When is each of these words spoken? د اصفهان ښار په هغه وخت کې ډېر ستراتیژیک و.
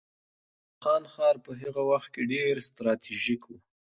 د 0.03 0.03
اصفهان 0.03 1.03
ښار 1.13 1.35
په 1.45 1.51
هغه 1.61 1.81
وخت 1.91 2.09
کې 2.13 2.21
ډېر 2.33 2.55
ستراتیژیک 2.69 3.41
و. 3.47 3.51